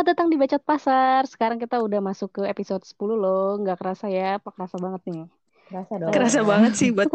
[0.00, 1.28] Selamat datang di Bacot Pasar.
[1.28, 3.60] Sekarang kita udah masuk ke episode 10 loh.
[3.60, 4.40] Nggak kerasa ya?
[4.40, 5.28] Apa kerasa banget nih?
[5.68, 6.08] Kerasa dong.
[6.16, 7.12] Kerasa banget sih buat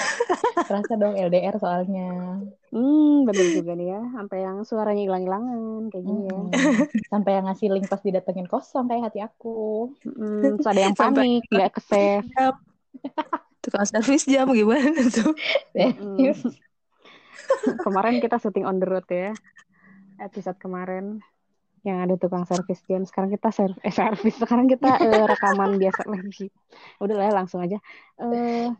[0.72, 2.40] Kerasa dong LDR soalnya.
[2.72, 4.00] Hmm, bener juga nih ya.
[4.16, 6.32] Sampai yang suaranya hilang-hilangan kayak gini ya.
[6.40, 6.76] Mm-mm.
[7.12, 9.92] Sampai yang ngasih link pas didatengin kosong kayak hati aku.
[10.00, 12.24] Hmm, terus ada yang panik, nggak ke save.
[13.60, 15.36] Tukang servis jam gimana tuh?
[15.76, 16.16] Hmm.
[17.84, 19.36] kemarin kita syuting on the road ya.
[20.16, 21.20] Episode kemarin
[21.82, 23.02] yang ada tukang servis jam.
[23.02, 24.38] Sekarang kita ser eh, servis.
[24.38, 26.50] Sekarang kita eh, rekaman biasa lagi.
[27.02, 27.78] Udah lah ya, langsung aja.
[28.22, 28.70] Eh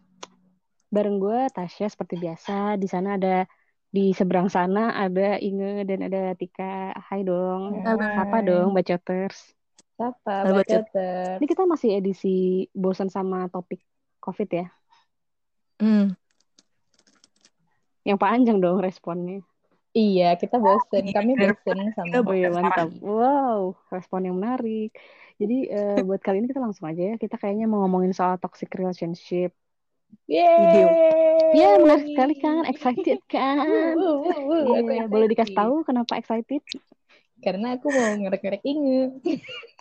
[0.92, 2.76] bareng gue Tasya seperti biasa.
[2.76, 3.48] Di sana ada
[3.92, 6.94] di seberang sana ada Inge dan ada Tika.
[6.96, 7.82] Hai dong.
[7.82, 8.22] Hai.
[8.22, 9.56] Apa dong bacoters?
[10.02, 10.34] Siapa?
[10.48, 11.38] Halo, Bacoter.
[11.38, 13.78] Ini kita masih edisi bosan sama topik
[14.18, 14.66] COVID ya.
[15.78, 16.16] Hmm.
[18.02, 19.46] Yang panjang dong responnya.
[19.98, 21.04] Iya, kita bosen.
[21.14, 22.88] Kami bosen sama Oh iya mantap.
[23.08, 23.60] Wow,
[23.94, 24.88] respon yang menarik.
[25.40, 27.14] Jadi eh, buat kali ini kita langsung aja ya.
[27.22, 29.50] Kita kayaknya mau ngomongin soal toxic relationship.
[30.32, 30.86] Yeay.
[31.58, 33.56] Ya menarik sekali kan, excited kan?
[33.96, 34.16] Wuh.
[34.32, 35.10] Aku Iya, excited.
[35.12, 36.62] boleh dikasih tahu kenapa excited?
[37.44, 39.00] Karena aku mau ngerek-ngerek Inge.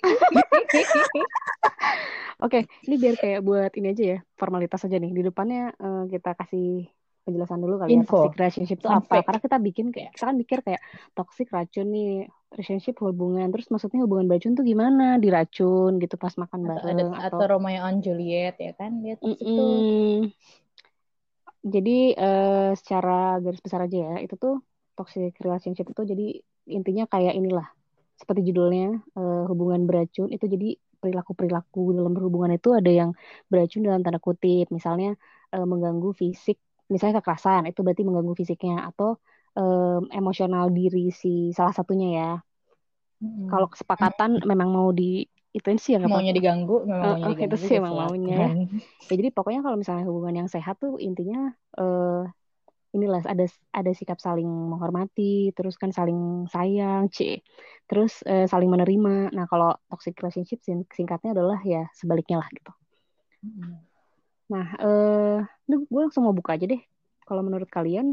[2.44, 5.12] Oke, ini biar kayak buat ini aja ya, formalitas aja nih.
[5.18, 6.64] Di depannya eh, kita kasih
[7.22, 8.26] penjelasan dulu kali ya Info.
[8.26, 9.22] toxic relationship itu apa?
[9.22, 10.82] Karena kita bikin kayak kita kan mikir kayak
[11.14, 13.48] toxic racun nih, relationship hubungan.
[13.54, 15.22] Terus maksudnya hubungan beracun tuh gimana?
[15.22, 19.06] Diracun gitu pas makan Atau, ada, bareng atau Romeo and Juliet ya kan?
[19.06, 19.30] Dia itu.
[19.38, 20.34] Mm-mm.
[21.62, 24.66] Jadi eh, secara garis besar aja ya, itu tuh
[24.98, 26.28] toxic relationship itu jadi
[26.74, 27.70] intinya kayak inilah,
[28.18, 33.14] seperti judulnya eh, hubungan beracun itu jadi perilaku-perilaku dalam berhubungan itu ada yang
[33.50, 35.18] beracun dalam tanda kutip, misalnya
[35.54, 36.58] eh, mengganggu fisik,
[36.94, 39.10] misalnya kekerasan itu berarti mengganggu fisiknya atau
[39.60, 42.26] em, emosional diri si salah satunya ya.
[43.24, 43.52] Mm-mm.
[43.52, 47.56] Kalau kesepakatan memang mau di ituin sih ya nggak maunya diganggu, memang Eh, maunya diganggu
[47.58, 48.02] itu sih ya emang silakan.
[48.02, 48.38] maunya.
[49.10, 51.38] Ya jadi pokoknya kalau misalnya hubungan yang sehat tuh intinya
[51.80, 52.22] eh
[52.96, 53.46] inilah ada
[53.80, 56.20] ada sikap saling menghormati, terus kan saling
[56.54, 57.20] sayang, c,
[57.90, 59.12] terus eh, saling menerima.
[59.38, 62.72] Nah kalau toxic relationship sing- singkatnya adalah ya sebaliknya lah gitu.
[63.46, 63.82] Mm-mm.
[64.52, 66.82] Nah eh ini gue langsung mau buka aja deh.
[67.28, 68.08] Kalau menurut kalian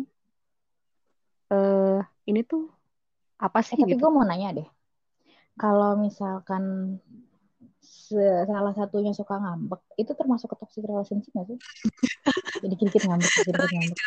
[1.55, 1.99] eh
[2.31, 2.63] ini tuh
[3.47, 4.03] apa Eh, sih tapi gitu?
[4.03, 4.69] gue mau nanya deh.
[5.63, 6.65] Kalau misalkan
[8.51, 11.59] salah satunya suka ngambek, itu termasuk ke toxic relationship gak sih?
[12.61, 14.01] Jadi dikit-dikit ngambek, dikit-dikit ngambek.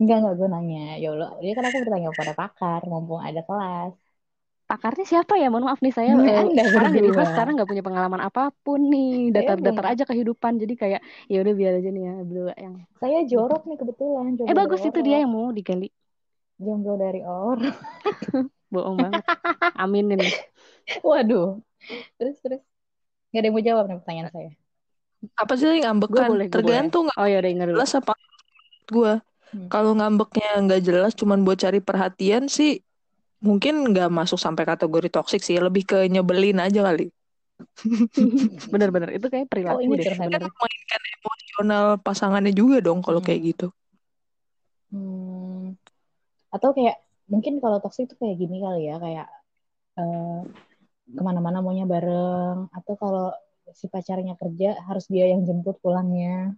[0.00, 0.78] Enggak, enggak, gue nanya.
[1.02, 3.92] Ya Allah, dia kan aku bertanya kepada pakar, mumpung ada kelas.
[4.70, 5.50] Pakarnya siapa ya?
[5.50, 8.42] Mohon maaf nih saya Hmm, eh, Anda sekarang jadi host sekarang nggak punya pengalaman apa
[8.64, 10.52] pun nih, datar-datar aja kehidupan.
[10.62, 14.54] Jadi kayak ya udah biar aja nih ya berdua yang Saya jorok nih kebetulan, Eh
[14.60, 15.88] bagus itu dia yang mau digali.
[16.64, 17.74] Jomblo dari orang.
[18.72, 19.24] Bohong banget.
[19.82, 20.20] Aminin.
[21.08, 21.46] Waduh.
[22.18, 22.62] Terus, terus.
[23.32, 24.50] Gak ada yang mau jawab nih pertanyaan saya.
[25.42, 26.30] Apa sih yang Gue ngambekan?
[26.30, 26.46] boleh.
[26.52, 27.76] Tergantung nggak Oh ya udah ingat dulu.
[27.76, 28.12] jelas apa
[28.94, 29.12] gue.
[29.52, 29.70] Hmm.
[29.72, 32.70] Kalau ngambeknya nggak jelas, cuman buat cari perhatian sih,
[33.48, 35.56] mungkin nggak masuk sampai kategori toksik sih.
[35.66, 37.04] Lebih ke nyebelin aja kali.
[38.72, 40.06] Bener-bener itu kayak Oh, perilaku ini deh.
[40.32, 43.26] Kan memainkan emosional pasangannya juga dong kalau Hmm.
[43.26, 43.66] kayak gitu.
[44.90, 45.78] Hmm.
[46.54, 46.96] Atau kayak,
[47.32, 49.26] mungkin kalau toxic itu kayak gini kali ya, kayak
[50.00, 50.38] eh,
[51.16, 52.58] ke mana-mana maunya bareng.
[52.76, 53.26] Atau kalau
[53.80, 56.54] si pacarnya kerja, harus dia yang jemput pulangnya.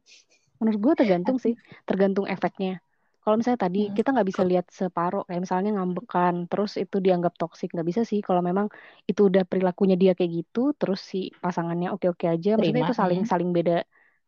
[0.61, 1.55] Menurut gue tergantung sih,
[1.89, 2.79] tergantung efeknya.
[3.23, 3.97] Kalau misalnya tadi Hmm.
[3.97, 8.21] kita nggak bisa lihat separuh, kayak misalnya ngambekan, terus itu dianggap toksik, nggak bisa sih.
[8.27, 8.67] Kalau memang
[9.11, 13.21] itu udah perilakunya dia kayak gitu, terus si pasangannya oke-oke aja, maksudnya Terima, itu saling
[13.33, 13.73] saling beda.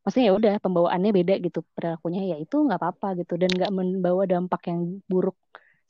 [0.03, 4.22] Maksudnya ya udah pembawaannya beda gitu perilakunya ya itu nggak apa-apa gitu dan nggak membawa
[4.32, 4.81] dampak yang
[5.11, 5.37] buruk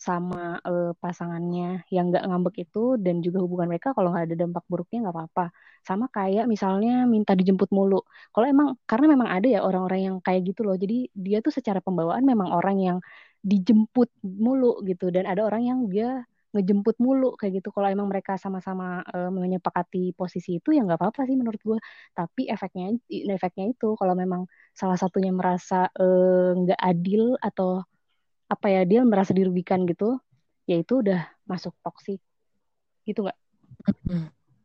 [0.07, 4.65] sama eh, pasangannya yang nggak ngambek itu dan juga hubungan mereka kalau nggak ada dampak
[4.71, 5.45] buruknya nggak apa-apa.
[5.89, 8.01] Sama kayak misalnya minta dijemput mulu.
[8.33, 10.77] Kalau emang karena memang ada ya orang-orang yang kayak gitu loh.
[10.83, 12.99] Jadi dia tuh secara pembawaan memang orang yang
[13.45, 16.25] dijemput mulu gitu dan ada orang yang dia
[16.55, 17.69] ngejemput mulu kayak gitu.
[17.75, 21.79] Kalau emang mereka sama-sama eh, menyepakati posisi itu ya nggak apa-apa sih menurut gue.
[22.15, 24.47] Tapi efeknya efeknya itu kalau memang
[24.81, 27.83] salah satunya merasa eh, nggak adil atau
[28.51, 30.21] apa ya dia merasa dirugikan gitu,
[30.69, 32.21] ya itu udah masuk toksik
[33.05, 33.39] gitu nggak?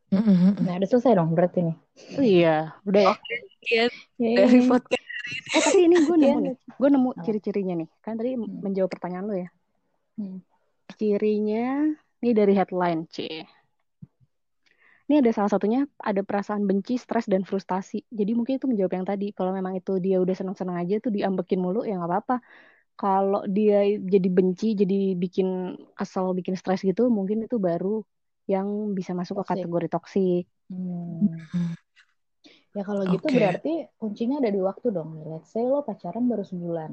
[0.10, 1.78] Nah, udah selesai dong berarti nih.
[2.18, 2.56] Oh iya,
[2.88, 3.16] udah ya.
[3.60, 3.86] Iya,
[4.18, 4.36] Yeay.
[4.36, 7.90] dari podcast Eh tapi ini gue Iya, nemu nih, gue nemu ciri-cirinya nih.
[8.02, 8.50] Kan tadi Hmm.
[8.66, 9.50] menjawab pertanyaan lo ya.
[10.18, 10.42] Hmm.
[10.98, 11.94] Cirinya
[12.26, 13.46] ini dari headline C.
[15.10, 18.06] Ini ada salah satunya ada perasaan benci, stres dan frustasi.
[18.14, 19.34] Jadi mungkin itu menjawab yang tadi.
[19.34, 22.36] Kalau memang itu dia udah senang-senang aja tuh diambekin mulu ya nggak apa-apa.
[23.00, 25.48] Kalau dia jadi benci, jadi bikin
[25.96, 28.04] kesel, bikin stres gitu, mungkin itu baru
[28.44, 30.44] yang bisa masuk ke kategori toksik.
[30.68, 31.32] Hmm.
[32.76, 33.36] Ya kalau gitu Oke.
[33.40, 35.24] berarti kuncinya ada di waktu dong.
[35.32, 36.92] Let's say lo pacaran baru sebulan.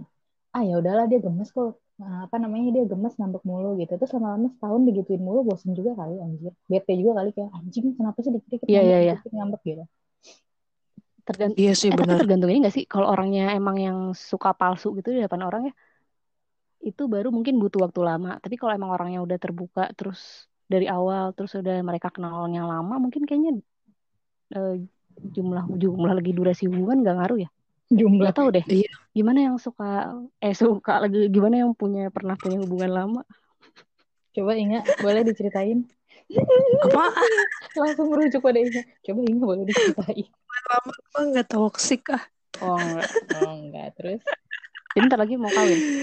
[0.54, 1.82] Ah ya udahlah dia gemes kok.
[1.96, 3.92] Nah, apa namanya dia gemes ngambek mulu gitu.
[3.98, 6.52] Terus lama-lama setahun digituin mulu bosen juga kali anjir.
[6.70, 9.14] Bete juga kali kayak anjing kenapa sih dikit-dikit Iya, ngambek, iya, iya.
[9.18, 9.84] dikit ngambek gitu.
[11.26, 12.18] Tergantung Iya sih eh, tapi benar.
[12.22, 15.74] tergantung ini gak sih kalau orangnya emang yang suka palsu gitu di depan orang ya
[16.82, 18.38] itu baru mungkin butuh waktu lama.
[18.38, 23.22] Tapi kalau emang orangnya udah terbuka terus dari awal terus udah mereka kenalnya lama mungkin
[23.22, 23.62] kayaknya
[24.50, 24.82] eh,
[25.16, 27.50] jumlah jumlah lagi durasi hubungan gak ngaruh ya.
[27.86, 28.34] Jumlah.
[28.34, 28.64] Gak tahu deh.
[28.66, 28.90] Iya.
[29.14, 30.10] Gimana yang suka
[30.42, 33.22] eh suka lagi gimana yang punya pernah punya hubungan lama?
[34.34, 35.86] Coba Inga boleh diceritain.
[36.82, 37.04] Apa?
[37.80, 38.82] Langsung merujuk pada Inga.
[39.06, 40.26] Coba Inga boleh diceritain.
[40.66, 42.22] Lama gue nggak toksik ah.
[42.60, 43.10] Oh enggak.
[43.38, 44.20] Oh enggak terus.
[44.96, 46.02] Ntar lagi mau kawin.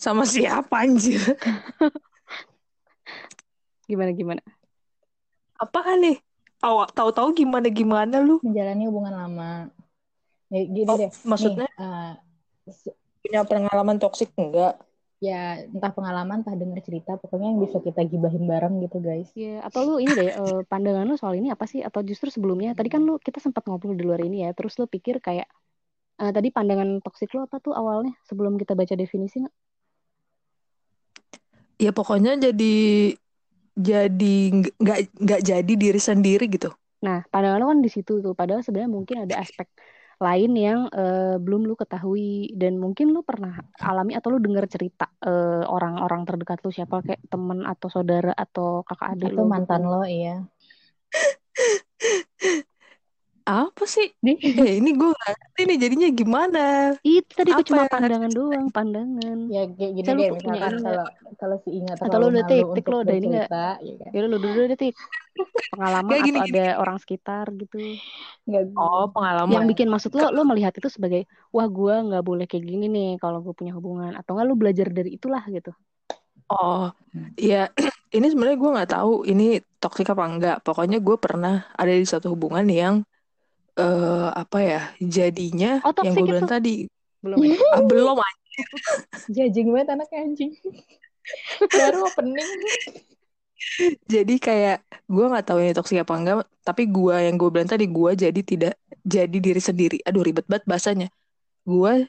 [0.00, 1.20] Sama siapa anjir?
[3.90, 4.40] Gimana gimana?
[5.60, 6.16] Apaan nih?
[6.60, 8.40] Awak tahu-tahu gimana gimana lu?
[8.44, 9.50] Menjalani hubungan lama.
[10.52, 11.10] Ya gini Oh, deh.
[11.28, 11.68] maksudnya?
[11.68, 14.80] Nih, se- Punya pengalaman toksik enggak?
[15.20, 19.60] ya entah pengalaman entah dengar cerita pokoknya yang bisa kita gibahin bareng gitu guys Iya,
[19.68, 21.84] atau lu ini deh eh, pandangan lu soal ini apa sih?
[21.84, 24.88] Atau justru sebelumnya tadi kan lu kita sempat ngobrol di luar ini ya, terus lu
[24.88, 25.44] pikir kayak
[26.22, 29.44] eh, tadi pandangan toksik lu apa tuh awalnya sebelum kita baca definisi?
[31.80, 32.74] Ya pokoknya jadi
[33.80, 34.34] jadi
[34.76, 36.68] nggak nggak jadi diri sendiri gitu.
[37.00, 38.36] Nah, pandangan lu kan di situ tuh.
[38.36, 39.68] Padahal sebenarnya mungkin ada aspek
[40.20, 45.08] lain yang eh, belum lu ketahui dan mungkin lu pernah alami atau lu dengar cerita
[45.24, 49.80] eh, orang-orang terdekat lu siapa kayak temen atau saudara atau kakak adik atau lu mantan
[49.80, 49.88] gitu.
[49.88, 50.44] lo iya
[53.50, 54.06] Apa sih?
[54.22, 56.58] Nih, Eh ini gue nggak ngerti nih jadinya gimana?
[57.08, 59.38] itu tadi Apa cuma yang pandangan doang, pandangan.
[59.52, 61.04] ya kayak gini Saya deh punya misalkan kalau
[61.40, 63.50] kalau si Inga Atau lu udah malu tik, tik untuk lu udah ini nggak?
[64.12, 64.94] ya kan lu dulu dulu tik
[65.72, 66.58] pengalaman Kayak gini atau gini.
[66.58, 67.76] ada orang sekitar gitu
[68.48, 69.04] nggak Oh
[69.52, 69.66] yang pengalaman.
[69.70, 71.22] bikin maksud lo lo melihat itu sebagai
[71.54, 74.86] wah gua nggak boleh kayak gini nih kalau gue punya hubungan atau nggak lu belajar
[74.96, 75.70] dari itulah gitu
[76.50, 76.82] Oh
[77.38, 77.56] ya
[78.16, 79.44] ini sebenarnya gue nggak tahu ini
[79.80, 80.54] toksik apa enggak.
[80.66, 82.94] Pokoknya gue pernah ada di satu hubungan yang
[83.80, 86.30] eh apa ya jadinya oh yang gue itu.
[86.30, 86.74] bilang tadi.
[87.20, 87.36] Belum.
[87.40, 88.16] Ya ah, belum
[89.30, 90.52] jajing banget anaknya anjing.
[91.68, 92.50] Baru opening.
[94.08, 97.84] Jadi kayak gue nggak tahu ini toksik apa enggak, tapi gue yang gue bilang tadi
[97.86, 98.74] gue jadi tidak
[99.04, 99.98] jadi diri sendiri.
[100.04, 101.08] Aduh ribet banget bahasanya.
[101.64, 102.08] Gue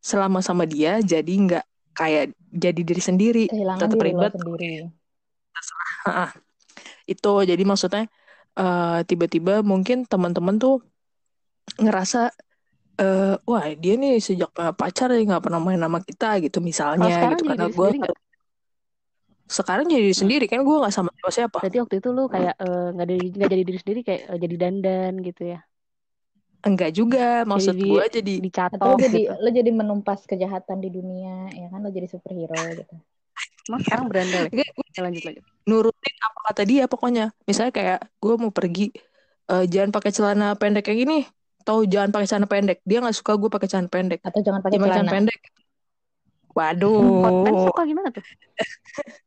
[0.00, 1.64] selama sama dia jadi nggak
[1.96, 3.44] kayak jadi diri sendiri.
[3.52, 4.32] kehilangan Tetap diri ribet.
[4.32, 4.72] sendiri.
[7.12, 8.08] Itu jadi maksudnya
[8.56, 10.80] eh, tiba-tiba mungkin teman-teman tuh
[11.74, 12.18] ngerasa
[12.96, 17.12] eh wah dia nih sejak punya pacar dia nggak pernah main sama kita gitu misalnya
[17.12, 17.44] gitu.
[17.44, 17.88] jadi karena gue
[19.46, 21.58] sekarang jadi diri sendiri kan gue nggak sama siapa siapa.
[21.62, 24.54] Berarti waktu itu lu kayak eh, nggak jadi nggak jadi diri sendiri kayak eh, jadi
[24.62, 25.58] dandan gitu ya?
[26.66, 28.34] Enggak juga maksud jadi di gue jadi
[28.74, 29.32] atau lo dicatok jadi gitu.
[29.38, 31.78] lo jadi menumpas kejahatan di dunia ya kan?
[31.84, 32.94] Lo jadi superhero gitu.
[33.70, 34.62] Emang sekarang berandal ya
[34.96, 35.44] Ya, lanjut lanjut.
[35.70, 37.24] nurutin apa kata dia pokoknya.
[37.46, 38.90] Misalnya kayak gue mau pergi
[39.50, 41.16] eh, jangan pakai celana pendek kayak gini
[41.66, 42.78] atau jangan pakai celana pendek.
[42.86, 44.22] Dia nggak suka gue pakai celana pendek.
[44.22, 45.02] Atau jangan pakai celana.
[45.02, 45.40] celana pendek.
[46.54, 47.26] Waduh.
[47.26, 48.22] Pants suka gimana tuh?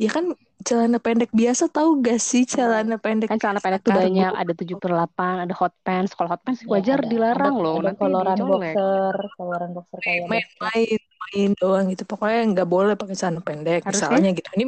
[0.00, 0.32] Ya kan
[0.64, 4.32] celana pendek biasa tahu gak sih celana pendek kan celana pendek tuh banyak.
[4.32, 6.16] Ada tujuh per delapan ada hot pants.
[6.16, 7.04] Kalau hot pants ya wajar ada.
[7.04, 7.84] ada dilarang loh.
[7.84, 12.08] ada nanti koloran boxer koloran boxer kayak main-main main doang gitu.
[12.08, 14.48] Pokoknya nggak boleh pakai celana pendek harusnya misalnya gitu.
[14.56, 14.64] Ini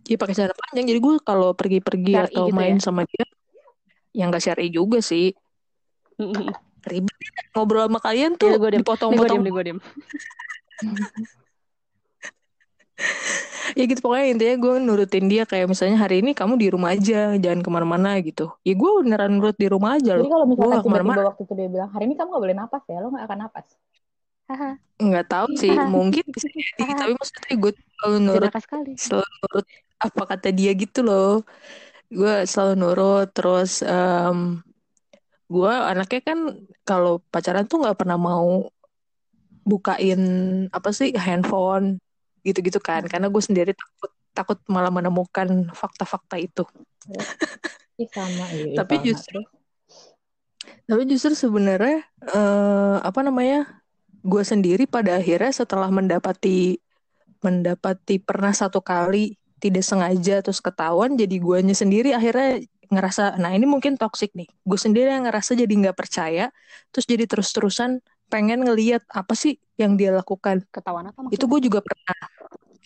[0.00, 0.86] dia pakai celana panjang.
[0.96, 2.88] Jadi gue kalau pergi-pergi atau gitu main ya.
[2.88, 3.28] sama dia
[4.16, 5.36] yang gak syari juga sih
[6.86, 7.42] ribet ya.
[7.52, 9.40] ngobrol sama kalian tuh gue dipotong-potong.
[9.44, 9.80] Gue diem.
[13.78, 17.32] ya gitu pokoknya intinya gue nurutin dia kayak misalnya hari ini kamu di rumah aja
[17.36, 18.52] jangan ke mana-mana gitu.
[18.66, 20.28] Ya gue beneran nurut di rumah aja jadi loh.
[20.28, 21.28] kalau gue misalkan gak tiba-tiba ke mana-mana.
[21.32, 22.98] waktu itu dia bilang hari ini kamu gak boleh napas ya?
[23.00, 23.66] Lo gak akan napas?
[24.98, 28.90] Nggak tahu sih mungkin bisa jadi tapi maksudnya gue selalu nurut sekali.
[28.98, 29.66] selalu nurut
[30.00, 31.46] apa kata dia gitu loh.
[32.10, 34.58] Gue selalu nurut terus em
[35.50, 36.38] gue anaknya kan
[36.86, 38.70] kalau pacaran tuh nggak pernah mau
[39.66, 40.20] bukain
[40.70, 41.98] apa sih handphone
[42.46, 43.04] gitu-gitu kan.
[43.10, 46.62] Karena gue sendiri takut takut malah menemukan fakta-fakta itu.
[48.08, 49.04] Sama iya tapi sama.
[49.12, 49.40] justru
[50.88, 52.00] tapi justru sebenarnya
[52.32, 53.68] eh, apa namanya
[54.24, 56.80] gue sendiri pada akhirnya setelah mendapati
[57.40, 63.66] mendapati pernah satu kali tidak sengaja terus ketahuan jadi guanya sendiri akhirnya ngerasa nah ini
[63.70, 66.50] mungkin toxic nih gue sendiri yang ngerasa jadi nggak percaya
[66.90, 71.50] terus jadi terus-terusan pengen ngeliat apa sih yang dia lakukan Ketahuan apa itu maksudnya?
[71.50, 72.16] gue juga pernah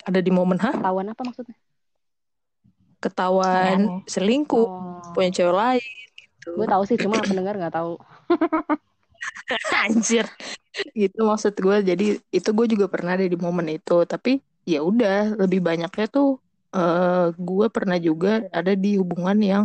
[0.05, 1.57] ada di momen hah Ketahuan apa maksudnya?
[3.01, 4.01] ketahuan Aneh.
[4.09, 5.13] selingkuh Oh.
[5.13, 6.49] punya cewek lain gitu.
[6.57, 8.01] Gue tahu sih, cuma pendengar nggak tahu.
[9.85, 10.27] Anjir.
[10.97, 11.77] Gitu maksud gue.
[11.85, 14.05] Jadi itu gue juga pernah ada di momen itu.
[14.09, 16.41] Tapi ya udah lebih banyaknya tuh
[16.75, 19.65] eh gue pernah juga ada di hubungan yang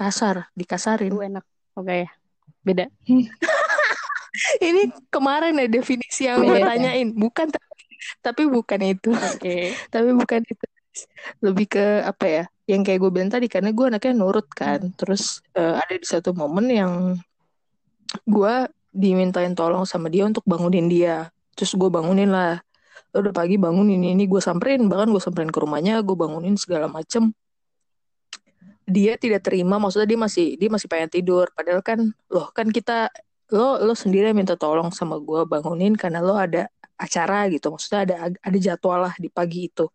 [0.00, 1.12] kasar, dikasarin.
[1.12, 1.44] Itu enak.
[1.76, 2.08] Oke,
[2.64, 2.88] beda.
[4.66, 6.72] Ini kemarin ya definisi yang gue ya?
[6.72, 7.12] tanyain.
[7.12, 7.84] Bukan tapi,
[8.24, 9.10] tapi bukan itu.
[9.12, 9.74] Oke.
[9.92, 10.66] Tapi bukan itu.
[11.44, 12.44] Lebih ke apa ya?
[12.70, 14.94] Yang kayak gue bilang tadi karena gue anaknya nurut kan.
[14.96, 16.92] Terus eh, ada di satu momen yang
[18.26, 18.54] gue
[18.90, 21.28] dimintain tolong sama dia untuk bangunin dia.
[21.58, 22.62] Terus gue bangunin lah.
[23.10, 26.54] "Lo Udah pagi bangun ini ini gue samperin bahkan gue samperin ke rumahnya gue bangunin
[26.54, 27.34] segala macem
[28.90, 33.08] dia tidak terima maksudnya dia masih dia masih pengen tidur padahal kan loh kan kita
[33.50, 38.00] lo lo sendiri yang minta tolong sama gue bangunin karena lo ada acara gitu maksudnya
[38.04, 39.86] ada ada jadwal lah di pagi itu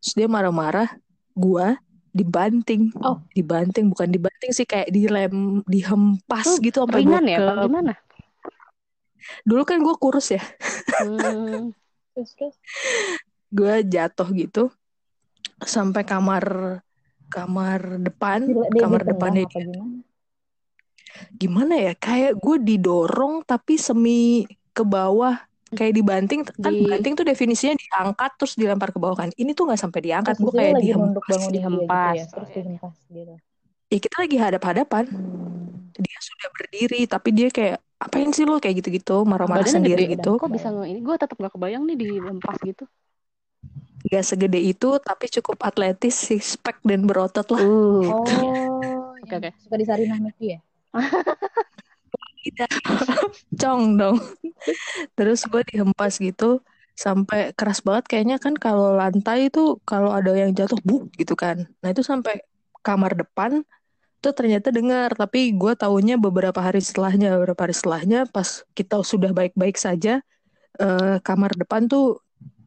[0.00, 0.88] terus dia marah-marah
[1.34, 1.66] gue
[2.12, 3.20] dibanting Oh.
[3.32, 7.66] dibanting bukan dibanting sih kayak dilem dihempas gitu sampai Ringan ya, ke-?
[7.68, 7.92] Gimana?
[9.42, 10.42] dulu kan gue kurus ya
[10.96, 11.74] Hmm,
[12.16, 12.56] Terus terus.
[13.52, 14.72] gue jatuh gitu
[15.60, 16.44] sampai kamar
[17.34, 19.84] kamar depan Dia, dia kamar ditendang depannya dia gimana?
[21.40, 24.44] gimana ya kayak gue didorong tapi semi
[24.76, 25.34] ke bawah
[25.76, 29.64] kayak dibanting kan Di- banting tuh definisinya diangkat terus dilempar ke bawah kan ini tuh
[29.68, 32.16] nggak sampai diangkat gue kayak nunduk dihempas bangunin dia gitu dihempas.
[32.16, 32.24] ya.
[32.32, 33.34] Terus dihempas gitu.
[33.92, 36.02] ya kita lagi hadap-hadapan Hmm.
[36.04, 40.12] dia sudah berdiri tapi dia kayak apain sih lo kayak gitu-gitu marah-marah sendiri gede.
[40.20, 41.00] gitu Kok bisa ini?
[41.00, 42.84] Gue tetap nggak kebayang nih di lempas gitu.
[44.12, 47.60] Gak segede itu tapi cukup atletis six pack dan berotot lah.
[47.62, 48.06] Uh.
[48.06, 48.22] Oh,
[49.26, 49.50] Oke, yang oke.
[49.58, 50.60] suka di Sarinah McD ya?
[53.60, 54.16] cong dong.
[55.18, 56.62] Terus gue dihempas gitu
[56.96, 61.66] sampai keras banget kayaknya kan kalau lantai itu kalau ada yang jatuh buk gitu kan.
[61.82, 62.40] Nah itu sampai
[62.86, 63.66] kamar depan
[64.22, 65.12] tuh ternyata dengar.
[65.18, 67.34] Tapi gue taunya beberapa hari setelahnya.
[67.36, 70.22] Beberapa hari setelahnya pas kita sudah baik-baik saja
[70.80, 72.22] eh, kamar depan tuh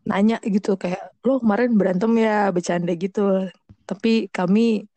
[0.10, 3.48] nanya gitu kayak lo kemarin berantem ya bercanda gitu.
[3.86, 4.90] Tapi kami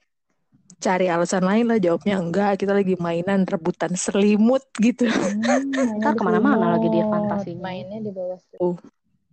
[0.82, 2.58] cari alasan lain lah jawabnya enggak.
[2.58, 5.06] Kita lagi mainan rebutan selimut gitu.
[5.06, 7.62] Hmm, di ke mana-mana lagi dia fantasinya.
[7.68, 8.80] Mainnya di bawah selimut.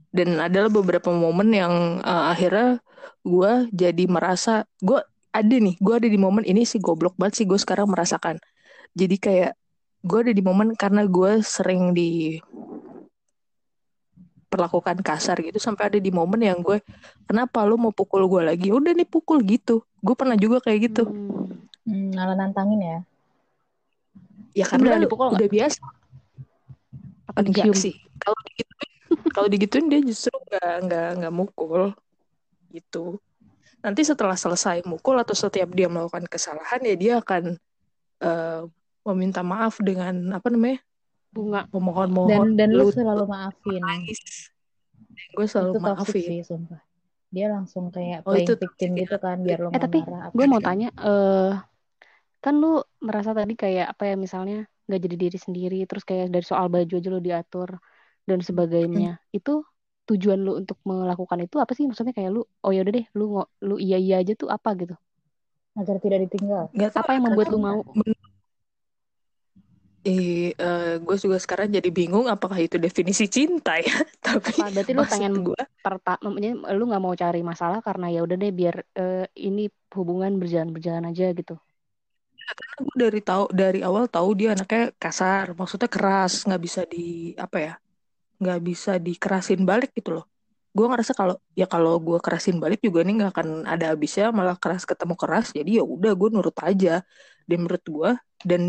[0.09, 2.81] dan adalah beberapa momen yang uh, akhirnya
[3.21, 4.97] gue jadi merasa gue
[5.29, 8.41] ada nih gue ada di momen ini sih goblok banget sih gue sekarang merasakan.
[8.97, 9.53] Jadi kayak
[10.01, 12.39] gue ada di momen karena gue sering di
[14.49, 16.81] perlakukan kasar gitu sampai ada di momen yang gue
[17.29, 18.67] kenapa lu mau pukul gue lagi?
[18.73, 19.85] Udah nih pukul gitu.
[20.01, 21.03] Gue pernah juga kayak gitu.
[21.05, 21.69] Hmm.
[21.89, 22.97] Hmm, malah nantangin ya.
[24.53, 25.41] ya karena berani pukul nggak?
[25.41, 25.81] udah biasa.
[27.29, 27.95] Apa enggak sih?
[28.21, 28.91] Kalau digituin
[29.33, 31.93] kalau digituin dia justru nggak nggak nggak mukul.
[32.69, 33.17] Gitu.
[33.79, 37.57] Nanti setelah selesai mukul atau setiap dia melakukan kesalahan ya dia akan
[38.21, 38.61] eh,
[39.07, 40.83] meminta maaf dengan apa namanya
[41.29, 41.61] Bunga.
[41.69, 43.81] memohon-mohon Dan dan lu selalu maafin.
[43.85, 44.19] nangis
[45.35, 46.81] gue selalu itu maafin sih, sumpah.
[47.29, 49.99] Dia langsung kayak Oh, playing itu victim gitu kan biar lu Eh tapi
[50.35, 51.53] gue mau tanya, eh
[52.39, 56.45] kan lu merasa tadi kayak apa ya misalnya nggak jadi diri sendiri, terus kayak dari
[56.47, 57.69] soal baju aja lu diatur
[58.25, 59.21] dan sebagainya.
[59.37, 59.63] Itu
[60.09, 61.85] tujuan lu untuk melakukan itu apa sih?
[61.85, 64.97] Maksudnya kayak lu, oh ya udah deh, lu lu iya iya aja tuh apa gitu?
[65.77, 66.65] Agar tidak ditinggal.
[66.73, 67.79] tahu Apa yang ya, membuat lu mau?
[70.07, 73.95] Eh eh, gue juga sekarang jadi bingung apakah itu definisi cinta ya.
[74.25, 76.27] Tapi Apa berarti lu pengen gue pertama,
[76.77, 79.61] lu nggak mau cari masalah karena ya udah deh biar eh, ini
[79.95, 81.55] hubungan berjalan-berjalan aja gitu.
[82.79, 87.57] gue dari tahu dari awal tahu dia anaknya kasar maksudnya keras nggak bisa di apa
[87.65, 87.73] ya
[88.41, 90.25] nggak bisa dikerasin balik gitu loh.
[90.75, 94.55] Gue ngerasa kalau ya kalau gue kerasin balik juga nih nggak akan ada habisnya malah
[94.63, 97.03] keras ketemu keras jadi ya udah gue nurut aja.
[97.49, 98.11] Dan menurut gue
[98.49, 98.63] dan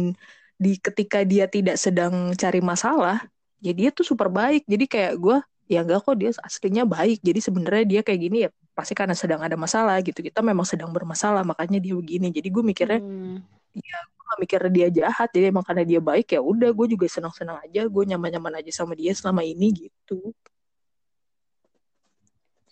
[0.60, 3.24] di ketika dia tidak sedang cari masalah
[3.64, 4.68] ya dia tuh super baik.
[4.68, 5.36] Jadi kayak gue
[5.72, 7.24] ya enggak kok dia aslinya baik.
[7.24, 10.20] Jadi sebenarnya dia kayak gini ya pasti karena sedang ada masalah gitu.
[10.20, 12.28] Kita memang sedang bermasalah makanya dia begini.
[12.28, 13.40] Jadi gue mikirnya Hmm.
[13.72, 15.32] gue gak mikir dia jahat.
[15.32, 17.88] Jadi emang karena dia baik ya udah gue juga senang senang aja.
[17.88, 20.36] Gue nyaman nyaman aja sama dia selama ini gitu.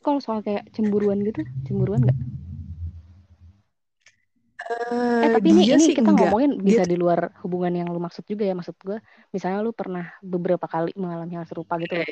[0.05, 2.19] Kalau soal kayak cemburuan gitu, cemburuan nggak?
[4.69, 6.31] Eh Eh, tapi ini dia ini kita enggak.
[6.31, 8.99] ngomongin dia bisa di luar hubungan yang lu maksud juga ya maksud gue
[9.33, 12.07] misalnya lu pernah beberapa kali mengalami hal serupa gitu loh.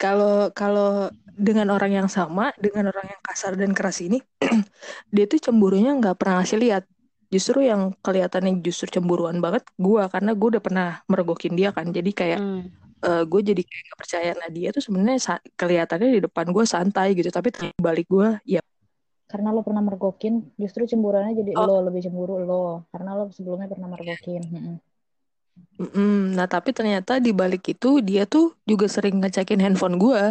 [0.00, 4.20] Kalau kalau dengan orang yang sama dengan orang yang kasar dan keras ini
[5.14, 6.84] dia tuh cemburunya nggak pernah ngasih lihat.
[7.30, 11.88] Justru yang kelihatannya justru cemburuan banget gue karena gue udah pernah meregokin dia kan.
[11.92, 12.64] Jadi kayak Hmm.
[13.00, 14.30] eh, gue jadi kayak gak percaya.
[14.36, 17.28] Nah dia tuh sebenarnya kelihatannya di depan gue santai gitu.
[17.32, 17.48] Tapi
[17.80, 18.60] balik gue ya
[19.30, 21.66] karena lo pernah mergokin justru cemburuannya jadi Oh.
[21.68, 22.54] lo lebih cemburu lo
[22.92, 24.76] karena lo sebelumnya pernah mergokin Mm-mm.
[25.80, 26.36] Mm-mm.
[26.36, 30.22] Nah tapi ternyata di balik itu dia tuh juga sering ngecekin handphone gue.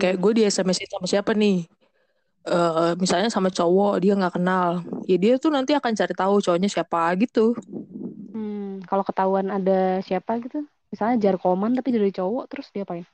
[0.00, 0.22] Kayak Hmm.
[0.22, 1.56] gue di SMS sama siapa nih?
[2.48, 4.70] Eh misalnya sama cowok dia nggak kenal.
[5.10, 7.52] Ya dia tuh nanti akan cari tahu cowoknya siapa gitu.
[8.32, 10.58] Hmm, kalau ketahuan ada siapa gitu,
[10.92, 13.06] misalnya jarkoman tapi dari cowok, terus dia apain?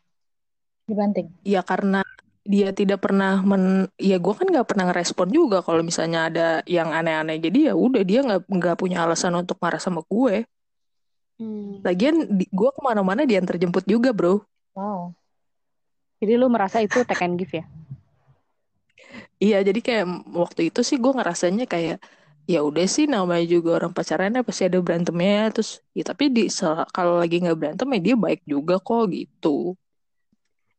[0.87, 2.06] dibanting Ya karena
[2.47, 6.91] dia tidak pernah men, ya gue kan nggak pernah ngerespon juga kalau misalnya ada yang
[6.95, 7.37] aneh-aneh.
[7.43, 10.47] Jadi ya udah dia nggak nggak punya alasan untuk marah sama gue.
[11.37, 11.85] Hmm.
[11.85, 14.41] Lagian di- gue ke mana-mana dia yang terjemput juga bro.
[14.73, 15.13] wow
[16.23, 17.65] Jadi lu merasa itu take and give ya?
[19.37, 22.01] Iya, jadi kayak waktu itu sih gue ngerasanya kayak
[22.49, 26.47] ya udah sih namanya juga orang pacaran ya pasti ada berantemnya terus ya tapi di
[26.95, 29.75] kalau lagi nggak berantem ya dia baik juga kok gitu.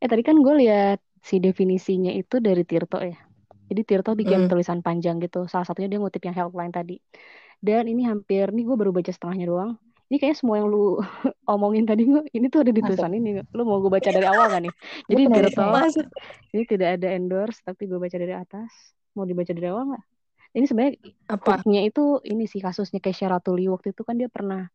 [0.02, 3.18] Eh tadi kan gue lihat si definisinya itu dari Tirto ya.
[3.68, 4.50] Jadi Tirto bikin Hmm.
[4.52, 5.44] tulisan panjang gitu.
[5.52, 6.96] Salah satunya dia ngutip yang helpline tadi.
[7.60, 9.72] Dan ini hampir, nih gue baru baca setengahnya doang.
[10.08, 10.96] Ini kayaknya semua yang lu
[11.54, 12.96] omongin tadi gue, ini tuh ada di Masuk.
[12.96, 13.44] tulisan ini.
[13.52, 14.74] Lu mau gue baca dari awal gak nih?
[15.12, 15.64] Jadi Tirto.
[15.68, 16.08] Masuk.
[16.56, 18.72] ini tidak ada endorse, tapi gue baca dari atas.
[19.20, 20.04] Mau dibaca dari awal nggak?
[20.56, 20.94] Ini sebenarnya
[21.28, 21.60] Apa?
[21.84, 24.70] itu ini sih kasusnya Kesha Ratuli waktu itu kan dia pernah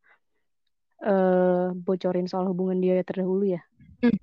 [1.03, 3.63] eh bocorin soal hubungan dia terdahulu ya.
[4.03, 4.15] Hmm.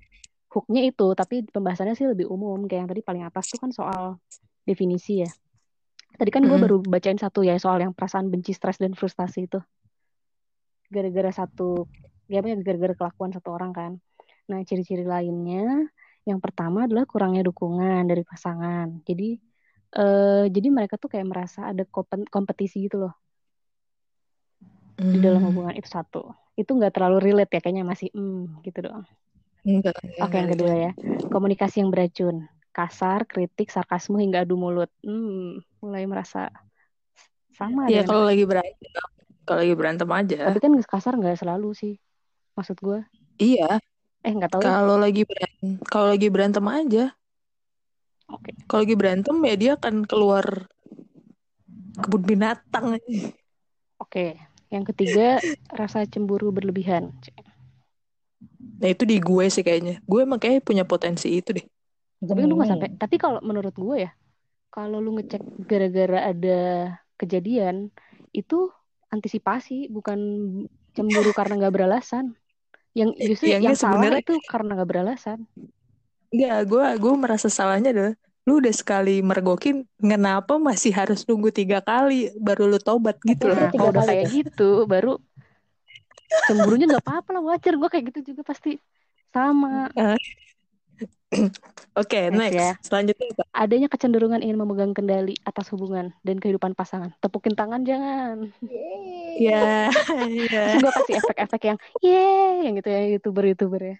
[0.50, 2.66] Hooknya itu, tapi pembahasannya sih lebih umum.
[2.66, 4.18] Kayak yang tadi paling atas tuh kan soal
[4.66, 5.30] definisi ya.
[6.18, 6.60] Tadi kan gue Mm-mm.
[6.60, 9.58] baru bacain satu ya soal yang perasaan benci, stres dan frustasi itu.
[10.90, 11.86] Gara-gara satu,
[12.26, 13.92] ya apa gara-gara kelakuan satu orang kan.
[14.50, 15.86] Nah ciri-ciri lainnya,
[16.28, 19.02] yang pertama adalah kurangnya dukungan dari pasangan.
[19.08, 19.38] Jadi
[19.90, 21.82] eh jadi mereka tuh kayak merasa ada
[22.30, 23.14] kompetisi gitu loh
[25.10, 25.48] di dalam Hmm.
[25.48, 26.30] hubungan itu satu.
[26.58, 29.04] Itu nggak terlalu relate ya kayaknya masih hmm gitu doang.
[29.60, 30.92] Enggak, enggak, Oke yang kedua ya
[31.30, 32.36] komunikasi yang beracun,
[32.74, 34.90] kasar, kritik, sarkasme hingga adu mulut.
[35.04, 36.50] Hmm, mulai merasa
[37.54, 38.10] sama Ya dengan.
[38.10, 38.90] kalau lagi berantem,
[39.46, 40.38] kalau lagi berantem aja.
[40.50, 41.94] Tapi kan kasar nggak selalu sih.
[42.58, 43.00] Maksud gue,
[43.40, 43.78] Iya,
[44.26, 44.68] eh nggak tahu ya.
[44.74, 47.04] kalau lagi berantem, kalau lagi berantem aja.
[48.30, 48.50] Oke.
[48.66, 50.66] Kalau lagi berantem ya dia akan keluar
[52.00, 52.98] kebun binatang.
[53.98, 54.38] Oke.
[54.70, 55.42] Yang ketiga
[55.74, 57.10] rasa cemburu berlebihan.
[58.80, 59.92] Nah itu di gue sih kayaknya.
[60.10, 61.66] Gue emang kayak punya potensi itu deh.
[62.28, 62.72] Tapi kan lu nggak Gemini.
[62.72, 62.88] sampai.
[63.02, 64.10] Tapi kalau menurut gue ya,
[64.74, 66.58] kalau lu ngecek gara-gara ada
[67.20, 67.76] kejadian
[68.36, 68.56] itu
[69.14, 70.20] antisipasi, bukan
[70.96, 72.26] cemburu karena nggak beralasan.
[72.98, 75.38] Yang justru Ya yang enggak salah sebenarnya itu karena nggak beralasan.
[76.32, 78.14] enggak gue gue merasa salahnya adalah
[78.48, 83.52] lu udah sekali mergokin kenapa masih harus nunggu tiga kali baru lu tobat gitu Tapi
[83.52, 83.58] loh.
[83.72, 84.62] tiga kalau udah kali kayak gitu,
[84.92, 85.08] baru
[86.46, 87.74] cemburunya nggak apa-apa lah wajar.
[87.76, 88.78] Gue kayak gitu juga pasti
[89.30, 89.90] sama.
[92.00, 92.74] Oke, Next ya.
[92.74, 92.90] next.
[92.90, 93.42] Selanjutnya apa?
[93.54, 97.14] Adanya kecenderungan ingin memegang kendali atas hubungan dan kehidupan pasangan.
[97.22, 98.50] Tepukin tangan jangan.
[99.38, 99.90] Ya,
[100.50, 100.70] ya.
[100.74, 102.26] Terus gue kasih efek-efek yang ye,
[102.66, 103.96] yang gitu ya youtuber-youtuber ya.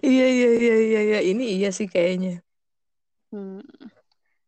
[0.00, 1.18] Iya, iya, iya, iya, iya.
[1.20, 2.40] Ini iya sih kayaknya.
[3.28, 3.60] Hmm.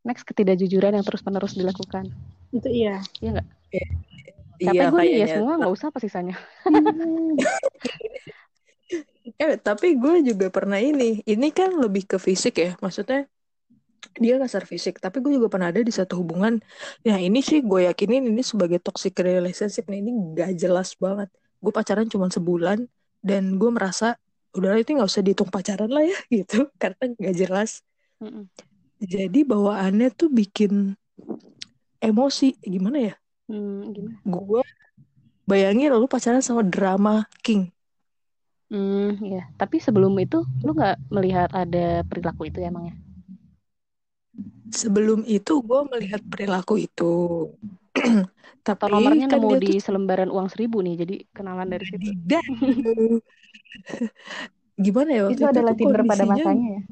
[0.06, 2.08] Next ketidakjujuran yang terus-menerus dilakukan.
[2.54, 3.04] Itu iya.
[3.20, 3.48] Iya nggak?
[3.76, 3.86] Iya,
[4.60, 6.36] Capek gue nih ya semua nggak usah apa sisanya.
[9.36, 11.20] Eh, tapi gue juga pernah ini.
[11.26, 12.70] Ini kan lebih ke fisik ya.
[12.78, 13.26] Maksudnya
[14.22, 15.02] dia kasar fisik.
[15.02, 16.62] Tapi gue juga pernah ada di satu hubungan.
[17.02, 19.90] Ya ini sih gue yakinin ini sebagai toxic relationship.
[19.90, 21.28] Nah ini gak jelas banget.
[21.58, 22.86] Gue pacaran cuma sebulan.
[23.18, 24.14] Dan gue merasa
[24.54, 26.70] udahlah itu nggak usah dihitung pacaran lah ya gitu.
[26.78, 27.82] Karena gak jelas.
[28.22, 28.46] Mm-mm.
[29.02, 30.94] Jadi bawaannya tuh bikin
[31.98, 32.56] emosi.
[32.62, 33.14] Gimana ya?
[33.46, 34.18] Hmm, gimana?
[34.26, 34.62] Gue
[35.46, 37.70] bayangin lu pacaran sama drama king.
[38.66, 39.46] Hmm, iya.
[39.54, 42.98] Tapi sebelum itu lu nggak melihat ada perilaku itu ya, emangnya?
[44.74, 47.14] Sebelum itu gue melihat perilaku itu.
[48.66, 52.10] Tapi Atau nomornya kan nemu di tuh selembaran uang seribu nih, jadi kenalan dari situ.
[52.10, 52.42] tidak.
[54.76, 56.82] Gimana ya waktu Itu itu adalah tuh Tinder pada kondisinya masanya ya.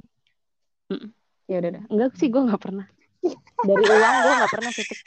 [1.51, 1.83] Ya udah, udah.
[1.91, 2.87] Enggak sih, gue nggak pernah.
[3.69, 5.01] Dari uang gue nggak pernah titik.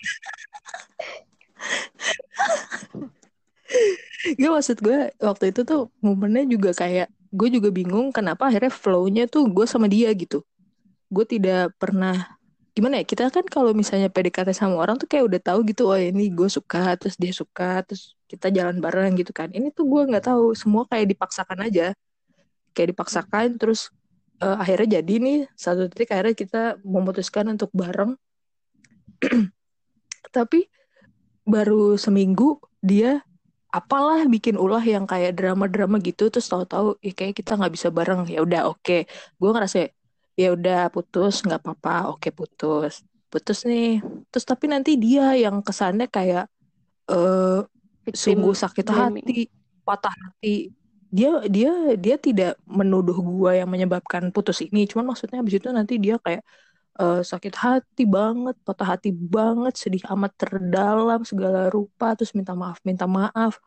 [4.37, 9.23] Gak maksud gue waktu itu tuh momennya juga kayak gue juga bingung kenapa akhirnya flow-nya
[9.27, 10.41] tuh gue sama dia gitu.
[11.11, 12.37] Gue tidak pernah
[12.77, 15.97] gimana ya kita kan kalau misalnya PDKT sama orang tuh kayak udah tahu gitu oh
[15.97, 19.51] ini gue suka terus dia suka terus kita jalan bareng gitu kan.
[19.51, 21.93] Ini tuh gue nggak tahu semua kayak dipaksakan aja.
[22.75, 23.89] Kayak dipaksakan terus
[24.43, 28.15] eh, akhirnya jadi nih satu titik akhirnya kita memutuskan untuk bareng.
[30.35, 30.67] Tapi
[31.47, 33.23] baru seminggu dia
[33.71, 38.27] apalah bikin ulah yang kayak drama-drama gitu terus tahu-tahu ya kayak kita nggak bisa bareng.
[38.27, 39.07] Ya udah oke.
[39.39, 39.87] Gue ngerasa
[40.37, 42.15] ya udah putus nggak apa-apa.
[42.15, 43.03] Oke putus.
[43.31, 44.03] Putus nih.
[44.31, 46.45] Terus tapi nanti dia yang kesannya kayak
[47.07, 47.59] eh
[48.07, 49.23] sungguh sakit blaming.
[49.23, 49.47] hati
[49.87, 50.71] patah hati.
[51.07, 54.83] Dia dia dia tidak menuduh gua yang menyebabkan putus ini.
[54.87, 56.43] Cuman maksudnya abis itu nanti dia kayak
[57.01, 62.77] eh, sakit hati banget patah hati banget sedih amat terdalam segala rupa terus minta maaf
[62.85, 63.61] minta maaf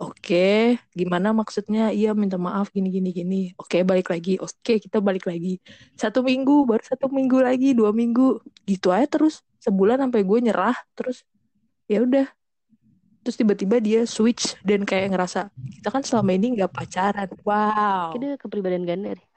[0.00, 1.92] Oke, gimana maksudnya?
[1.92, 3.40] Iya minta maaf gini gini gini.
[3.60, 4.40] Oke balik lagi.
[4.40, 5.60] Oke kita balik lagi.
[5.92, 10.76] Satu minggu, baru satu minggu lagi, dua minggu, gitu aja terus sebulan sampai gue nyerah.
[10.96, 11.22] Terus
[11.84, 12.26] ya udah.
[13.24, 15.48] Terus tiba-tiba dia switch dan kayak ngerasa
[15.80, 17.28] kita kan selama ini nggak pacaran.
[17.44, 18.16] Wow.
[18.16, 19.28] Kayaknya kepribadian ganda deh.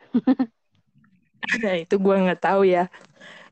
[1.64, 2.92] Nah itu gue nggak tahu ya.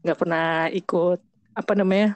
[0.05, 1.19] Nggak pernah ikut
[1.57, 2.13] apa namanya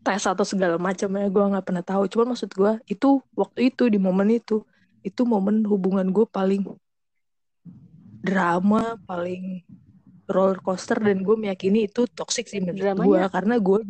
[0.00, 2.04] tes atau segala macam ya gue nggak pernah tahu.
[2.08, 4.60] Cuman maksud gue itu waktu itu di momen itu
[5.00, 6.68] itu momen hubungan gue paling
[8.20, 9.64] drama paling
[10.28, 13.80] roller coaster dan gue meyakini itu toxic sih menurut gue karena gue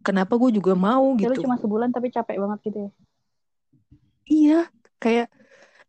[0.00, 1.44] kenapa gue juga mau Ya, gitu.
[1.44, 2.90] cuma sebulan tapi capek banget gitu ya.
[4.24, 4.60] iya
[4.98, 5.28] kayak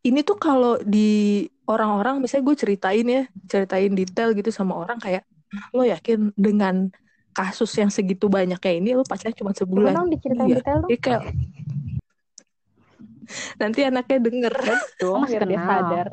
[0.05, 5.23] ini tuh kalau di orang-orang misalnya gue ceritain ya ceritain detail gitu sama orang kayak
[5.73, 6.89] lo yakin dengan
[7.35, 10.57] kasus yang segitu banyaknya ini lo pacarnya cuma sebulan dong diceritain Iya.
[10.63, 10.89] detail dong.
[10.89, 11.23] Jadi kayak
[13.57, 14.53] nanti anaknya denger
[15.01, 16.07] Dong, masih dia sadar.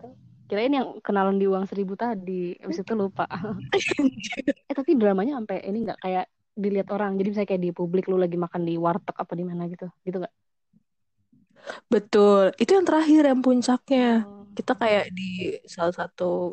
[0.48, 3.24] Kirain yang kenalan di uang seribu tadi, habis itu lupa.
[4.68, 7.16] eh tapi dramanya sampai ini nggak kayak dilihat orang.
[7.16, 10.20] Jadi misalnya kayak di publik lu lagi makan di warteg apa di mana gitu, gitu
[10.20, 10.34] nggak?
[11.88, 14.26] Betul, itu yang terakhir yang puncaknya.
[14.26, 14.44] Oh.
[14.52, 16.52] Kita kayak di salah satu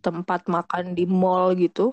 [0.00, 1.92] tempat makan di mall gitu.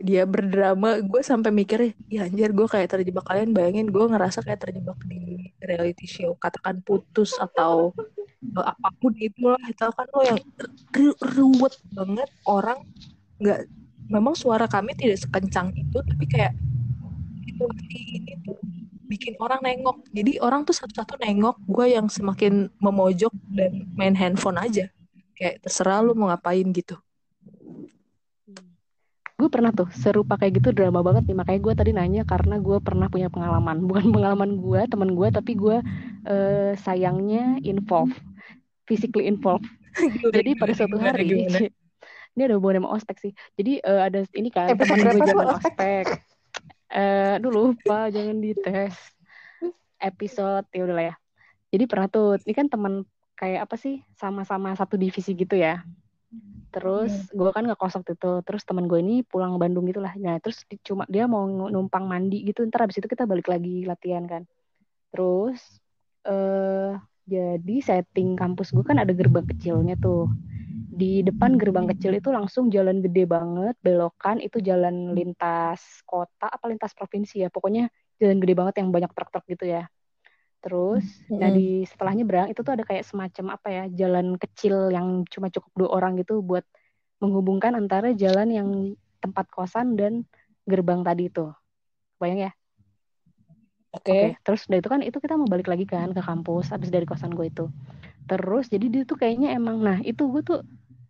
[0.00, 4.64] Dia berdrama, gue sampai mikir, ya anjir gue kayak terjebak kalian bayangin gue ngerasa kayak
[4.64, 7.92] terjebak di reality show, katakan putus atau
[8.56, 10.40] eh, apa pun itulah, itu kan lo yang
[10.96, 12.80] ru- ruwet banget orang
[13.36, 13.68] nggak,
[14.08, 16.56] memang suara kami tidak sekencang itu, tapi kayak
[17.44, 18.56] itu ini tuh
[19.04, 20.00] bikin orang nengok.
[20.16, 24.88] Jadi orang tuh satu-satu nengok, gue yang semakin memojok dan main handphone aja.
[25.36, 26.96] Kayak terserah lu mau ngapain gitu.
[29.40, 31.36] Gue pernah tuh serupa kayak gitu drama banget nih.
[31.40, 33.80] Makanya gue tadi nanya karena gue pernah punya pengalaman.
[33.88, 35.80] Bukan pengalaman gue, teman gue, tapi gue
[36.28, 38.12] eh, sayangnya involve,
[38.84, 39.64] physically involve.
[40.36, 41.72] Jadi pada suatu Gimana, hari, gimana?
[42.36, 43.32] ini ada hubungan sama ospek sih.
[43.56, 45.64] Jadi eh, ada ini kan Episode teman gue berapa tuh zaman ospek?
[45.64, 46.04] ospek.
[46.90, 48.94] Eh, aduh lupa, jangan dites.
[49.96, 51.14] Episode ya udahlah ya.
[51.70, 53.06] Jadi pernah tuh, ini kan teman
[53.38, 55.86] kayak apa sih, sama-sama satu divisi gitu ya.
[56.70, 60.14] Terus gue kan ngekos waktu itu, terus teman gue ini pulang Bandung gitu lah.
[60.14, 63.82] Nah terus di- cuma dia mau numpang mandi gitu, ntar abis itu kita balik lagi
[63.90, 64.42] latihan kan.
[65.10, 65.58] Terus
[66.26, 66.94] eh
[67.26, 70.30] jadi setting kampus gue kan ada gerbang kecilnya tuh.
[70.90, 76.66] Di depan gerbang kecil itu langsung jalan gede banget, belokan itu jalan lintas kota apa
[76.70, 77.48] lintas provinsi ya.
[77.50, 77.90] Pokoknya
[78.22, 79.86] jalan gede banget yang banyak truk-truk gitu ya.
[80.64, 81.04] Terus,
[81.40, 81.56] nah Mm-mm.
[81.56, 85.72] di setelah nyebrang itu tuh ada kayak semacam apa ya, jalan kecil yang cuma cukup
[85.80, 86.64] dua orang gitu buat
[87.22, 88.68] menghubungkan antara jalan yang
[89.24, 90.24] tempat kosan dan
[90.68, 91.48] gerbang tadi itu.
[92.20, 92.52] Bayang ya?
[93.92, 94.20] Oke.
[94.20, 97.02] Oke, terus udah itu kan itu kita mau balik lagi kan ke kampus habis dari
[97.10, 97.66] kosan gue itu.
[98.30, 100.58] Terus jadi dia tuh kayaknya emang nah itu gue tuh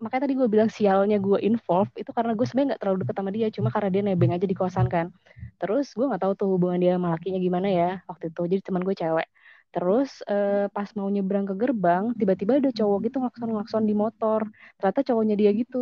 [0.01, 3.31] makanya tadi gue bilang sialnya gue involve itu karena gue sebenarnya nggak terlalu deket sama
[3.37, 5.07] dia cuma karena dia nebeng aja di kosan kan.
[5.61, 8.43] Terus gue nggak tahu tuh hubungan dia sama lakinya gimana ya waktu itu.
[8.49, 9.29] Jadi teman gue cewek.
[9.75, 14.41] Terus eh, pas mau nyebrang ke gerbang tiba-tiba ada cowok gitu ngelakson-ngelakson di motor.
[14.79, 15.77] Ternyata cowoknya dia gitu.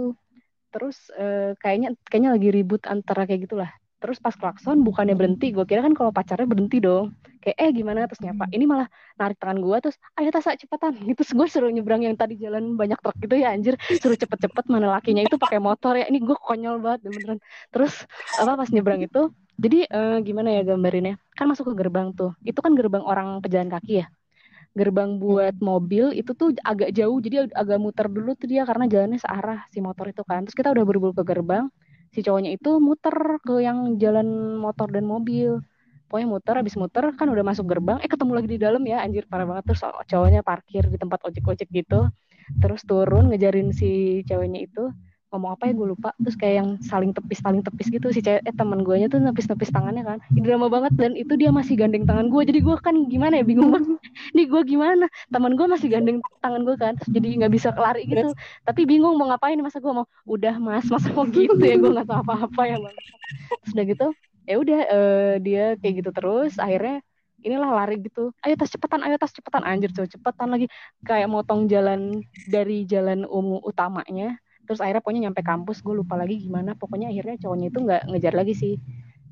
[0.73, 3.71] Terus eh, kayaknya kayaknya lagi ribut antara kayak gitulah.
[3.99, 7.11] Terus pas klakson bukannya berhenti, gue kira kan kalau pacarnya berhenti dong.
[7.43, 8.45] Kayak eh gimana terus nyapa.
[8.55, 8.87] Ini malah
[9.19, 10.95] narik tangan gue terus ayo tasa cepetan.
[11.09, 13.75] Gitu gue suruh nyebrang yang tadi jalan banyak truk gitu ya anjir.
[13.99, 16.07] Suruh cepet-cepet mana lakinya itu pakai motor ya.
[16.11, 17.39] Ini gue konyol banget beneran.
[17.75, 18.07] Terus
[18.39, 19.21] apa pas nyebrang itu
[19.59, 21.15] jadi eh, gimana ya gambarinnya?
[21.35, 22.31] Kan masuk ke gerbang tuh.
[22.47, 24.07] Itu kan gerbang orang pejalan kaki ya.
[24.79, 28.85] Gerbang buat mobil itu tuh agak jauh jadi ag- agak muter dulu tuh dia karena
[28.87, 30.47] jalannya searah si motor itu kan.
[30.47, 31.67] Terus kita udah berburu ke gerbang,
[32.15, 35.61] si cowoknya itu muter ke yang jalan motor dan mobil.
[36.09, 39.29] Pokoknya muter, habis muter kan udah masuk gerbang, eh ketemu lagi di dalam ya, anjir
[39.29, 39.65] parah banget.
[39.69, 42.09] Terus cowoknya parkir di tempat ojek-ojek gitu.
[42.63, 44.89] Terus turun ngejarin si ceweknya itu
[45.29, 46.11] ngomong apa ya gue lupa.
[46.17, 48.43] Terus kayak yang saling tepis saling tepis gitu si cewek.
[48.45, 50.19] Eh teman gue tuh nepis nepis tangannya kan.
[50.33, 50.93] Drama banget.
[50.97, 53.99] Dan itu dia masih gandeng tangan gue jadi gue kan gimana ya bingung banget.
[54.37, 55.07] Nih gue gimana?
[55.29, 56.93] Teman gue masih gandeng tangan gue kan.
[56.97, 58.33] Terus jadi nggak bisa lari gitu.
[58.65, 61.77] Tapi bingung mau ngapain masa gue mau udah mas masa mau gitu ya?
[61.77, 62.97] Gue nggak tahu apa-apa ya bang
[63.61, 64.07] terus udah gitu
[64.49, 66.57] ya udah eh, dia kayak gitu terus.
[66.57, 67.05] Akhirnya
[67.45, 68.33] inilah lari gitu.
[68.43, 69.63] Ayo tas cepetan ayo tas cepetan.
[69.63, 70.67] Anjir coba cepetan lagi.
[71.05, 76.37] Kayak motong jalan dari jalan umum utamanya terus akhirnya pokoknya nyampe kampus gue lupa lagi
[76.45, 76.77] gimana.
[76.77, 78.75] Pokoknya akhirnya cowoknya itu nggak ngejar lagi sih.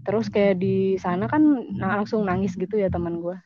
[0.03, 1.43] Terus kayak di sana kan
[1.77, 3.37] nah, langsung nangis gitu ya teman gue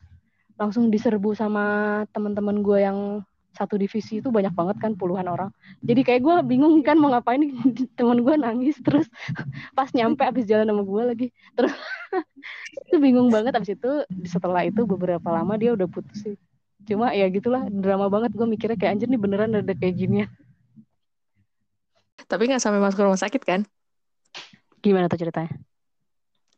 [0.61, 1.65] langsung diserbu sama
[2.13, 5.51] teman-teman gue yang satu divisi itu banyak banget kan puluhan orang.
[5.83, 7.41] Jadi kayak gue bingung kan mau ngapain
[7.99, 9.11] teman gue nangis terus.
[9.77, 11.27] Pas nyampe abis jalan sama gue lagi.
[11.57, 11.73] Terus
[12.87, 13.57] itu bingung banget.
[13.59, 13.91] Abis itu
[14.23, 16.37] setelah itu beberapa lama dia udah putus sih.
[16.87, 18.31] Cuma ya gitulah drama banget.
[18.31, 20.23] Gue mikirnya kayak anjir nih beneran ada kayak gini
[22.29, 23.61] tapi nggak sampai masuk rumah sakit kan?
[24.81, 25.53] Gimana tuh ceritanya?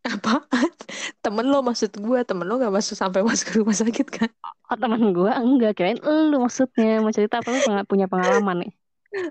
[0.04, 0.44] Apa?
[1.24, 4.30] Temen lo maksud gue temen lo nggak masuk sampai masuk rumah sakit kan?
[4.68, 7.00] Oh temen gue enggak kirain lu maksudnya.
[7.00, 7.48] Mau cerita apa?
[7.52, 8.72] Lu punya pengalaman nih.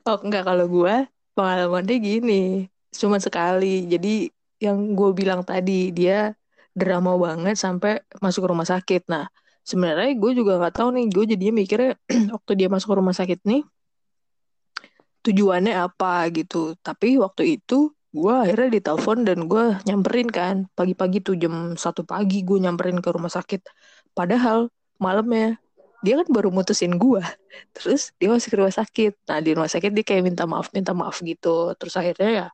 [0.09, 0.95] Oh enggak kalau gue
[1.37, 2.42] pengalamannya gini.
[2.88, 3.85] Cuma sekali.
[3.85, 4.33] Jadi
[4.64, 6.33] yang gue bilang tadi dia
[6.73, 9.05] drama banget sampai masuk rumah sakit.
[9.12, 9.29] Nah
[9.68, 11.07] sebenarnya gue juga nggak tahu nih.
[11.12, 11.92] Gue jadinya mikirnya
[12.35, 13.61] waktu dia masuk rumah sakit nih
[15.23, 16.75] tujuannya apa gitu.
[16.83, 20.57] Tapi waktu itu gue akhirnya ditelepon dan gue nyamperin kan.
[20.75, 23.63] Pagi-pagi tuh jam satu pagi gue nyamperin ke rumah sakit.
[24.13, 25.57] Padahal malamnya
[26.03, 27.23] dia kan baru mutusin gue
[27.79, 29.13] terus dia masih ke rumah sakit.
[29.31, 31.73] Nah di rumah sakit dia kayak minta maaf minta maaf gitu.
[31.79, 32.47] Terus akhirnya ya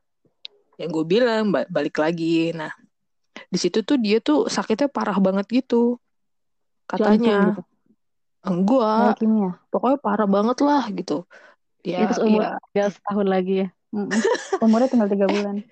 [0.79, 2.53] yang gue bilang balik lagi.
[2.53, 2.71] Nah
[3.49, 5.97] di situ tuh dia tuh sakitnya parah banget gitu.
[6.85, 7.57] Katanya
[8.45, 9.17] enggak.
[9.73, 11.25] Pokoknya parah banget lah gitu
[11.85, 12.41] ya, ya terus umur
[12.75, 12.87] ya.
[12.91, 13.67] setahun lagi ya
[14.63, 15.57] Umurnya tinggal tiga bulan.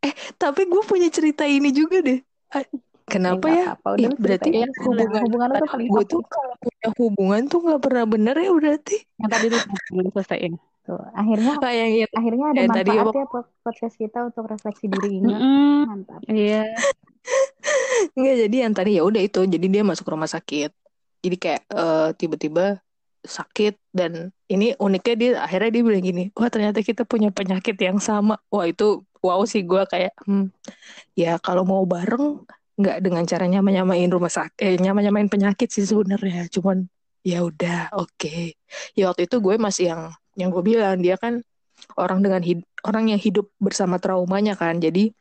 [0.00, 2.24] Eh, tapi gue punya cerita ini juga deh.
[3.04, 3.76] Kenapa ya?
[3.76, 7.80] Apa, udah berarti ya, hubungan, hubungan tuh paling gue tuh kalau punya hubungan tuh nggak
[7.84, 8.96] pernah bener ya berarti.
[9.20, 9.60] Yang tadi tuh
[9.92, 10.52] belum selesaiin.
[10.88, 15.10] Tuh, akhirnya oh, yang, yang, akhirnya ada yang manfaatnya tadi, podcast kita untuk refleksi diri
[15.20, 15.34] ini.
[15.36, 16.20] Mm, Mantap.
[16.32, 16.64] Iya.
[18.16, 19.40] Enggak jadi yang tadi ya udah itu.
[19.44, 20.72] Jadi dia masuk rumah sakit.
[21.20, 22.80] Jadi kayak uh, tiba-tiba
[23.20, 28.00] sakit dan ini uniknya dia akhirnya dia bilang gini wah ternyata kita punya penyakit yang
[28.00, 30.48] sama wah itu wow sih gue kayak hmm,
[31.16, 32.44] ya kalau mau bareng
[32.80, 36.88] nggak dengan caranya menyamain rumah sakit eh, nyama-nyamain penyakit sih sebenarnya cuman
[37.20, 38.56] ya udah oke okay.
[38.96, 40.02] ya waktu itu gue masih yang
[40.40, 41.44] yang gue bilang dia kan
[42.00, 45.12] orang dengan hid orang yang hidup bersama traumanya kan jadi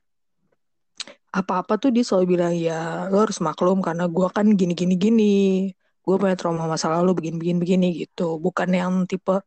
[1.30, 5.38] apa-apa tuh dia selalu bilang ya lo harus maklum karena gue kan gini gini gini
[6.04, 8.38] gue punya trauma masa lalu begini-begini begini gitu.
[8.42, 9.44] Bukan yang tipe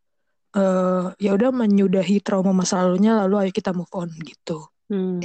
[0.56, 4.68] uh, ya udah menyudahi trauma masa lalunya lalu ayo kita move on gitu.
[4.92, 5.20] Hmm.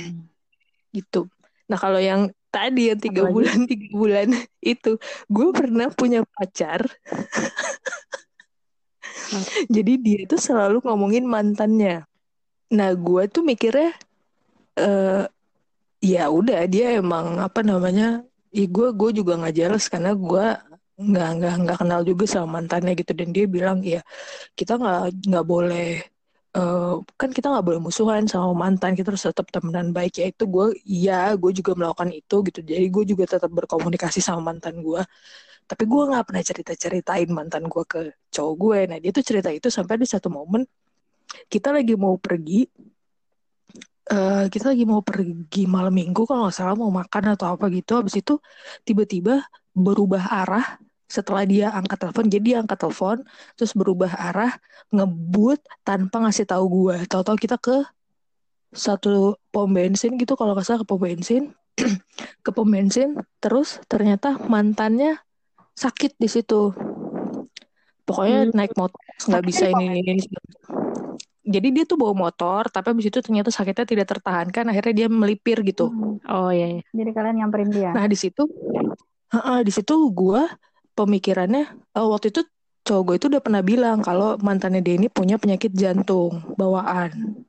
[0.96, 1.28] gitu.
[1.68, 4.28] Nah kalau yang tadi yang tiga bulan tiga bulan
[4.63, 4.96] itu
[5.28, 6.88] gue pernah punya pacar.
[9.68, 12.08] Jadi dia itu selalu ngomongin mantannya.
[12.72, 13.92] Nah gue tuh mikirnya
[14.80, 15.28] uh,
[16.00, 20.46] ya udah dia emang apa namanya ya gue gue juga nggak jelas karena gue
[20.98, 23.12] nggak nggak nggak kenal juga sama mantannya gitu.
[23.20, 24.02] Dan dia bilang ya
[24.58, 25.86] kita nggak nggak boleh
[26.58, 30.14] uh, kan kita nggak boleh musuhan sama mantan kita harus tetap temenan baik.
[30.22, 32.60] Ya itu gue iya gue juga melakukan itu gitu.
[32.66, 35.02] Jadi gue juga tetap berkomunikasi sama mantan gue
[35.68, 38.00] tapi gue nggak pernah cerita ceritain mantan gue ke
[38.32, 40.64] cowok gue nah dia tuh cerita itu sampai di satu momen
[41.52, 42.64] kita lagi mau pergi
[44.12, 48.00] uh, kita lagi mau pergi malam minggu kalau nggak salah mau makan atau apa gitu.
[48.00, 48.40] Habis itu
[48.88, 49.44] tiba-tiba
[49.76, 53.24] berubah arah setelah dia angkat telepon jadi dia angkat telepon
[53.56, 54.54] terus berubah arah
[54.91, 57.84] ngebut tanpa ngasih tahu gue tahu-tahu kita ke
[58.76, 61.56] satu pom bensin gitu kalau nggak salah ke pom bensin
[62.46, 65.15] ke pom bensin terus ternyata mantannya
[65.74, 66.76] sakit di situ
[68.04, 68.54] pokoknya hmm.
[68.56, 70.24] naik motor nggak bisa ini, ini ini
[71.48, 75.63] jadi dia tuh bawa motor tapi abis itu ternyata sakitnya tidak tertahankan akhirnya dia melipir
[75.63, 76.28] gitu hmm.
[76.28, 76.84] oh iya, iya.
[76.91, 78.43] jadi kalian nyamperin dia nah di situ
[79.32, 80.43] uh, di situ gue
[80.98, 82.42] pemikirannya uh, waktu itu
[82.82, 87.44] cowok gue itu udah pernah bilang kalau mantannya dia ini punya penyakit jantung bawaan.